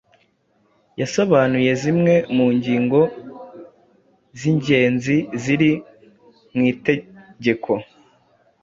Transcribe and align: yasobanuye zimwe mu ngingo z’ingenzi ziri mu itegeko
yasobanuye 0.99 1.71
zimwe 1.81 2.13
mu 2.35 2.47
ngingo 2.55 2.99
z’ingenzi 4.39 5.15
ziri 5.41 5.71
mu 6.55 6.63
itegeko 6.73 7.71